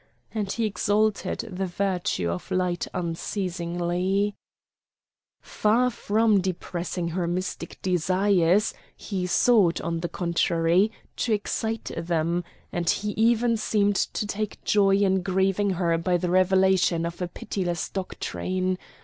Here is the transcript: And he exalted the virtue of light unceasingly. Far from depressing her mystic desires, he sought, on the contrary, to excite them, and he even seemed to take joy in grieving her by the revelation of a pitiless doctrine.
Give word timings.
And 0.33 0.51
he 0.51 0.65
exalted 0.65 1.41
the 1.51 1.67
virtue 1.67 2.31
of 2.31 2.49
light 2.49 2.87
unceasingly. 2.91 4.33
Far 5.43 5.91
from 5.91 6.41
depressing 6.41 7.09
her 7.09 7.27
mystic 7.27 7.79
desires, 7.83 8.73
he 8.95 9.27
sought, 9.27 9.79
on 9.81 9.99
the 9.99 10.09
contrary, 10.09 10.91
to 11.17 11.33
excite 11.33 11.91
them, 11.95 12.43
and 12.71 12.89
he 12.89 13.11
even 13.11 13.57
seemed 13.57 13.95
to 13.95 14.25
take 14.25 14.63
joy 14.63 14.95
in 14.95 15.21
grieving 15.21 15.69
her 15.69 15.95
by 15.99 16.17
the 16.17 16.31
revelation 16.31 17.05
of 17.05 17.21
a 17.21 17.27
pitiless 17.27 17.87
doctrine. 17.87 18.79